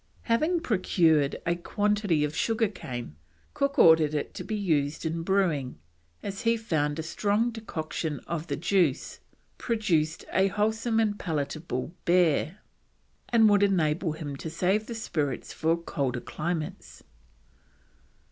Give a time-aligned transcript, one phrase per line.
[0.23, 3.17] Having procured a quantity of sugar cane,
[3.53, 5.77] Cook ordered it to be used in brewing,
[6.23, 9.19] as he found a strong decoction of the juice
[9.59, 12.57] produced a wholesome and palatable beer,
[13.29, 17.03] and would enable him to save the spirits for the colder climates.